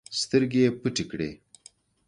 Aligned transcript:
سترګې 0.21 0.61
يې 0.63 0.69
پټې 0.81 1.03
کړې. 1.11 1.29